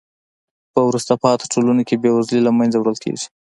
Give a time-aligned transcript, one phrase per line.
[0.73, 3.25] په وروسته پاتې ټولنو کې بې وزلۍ له منځه وړل کیږي.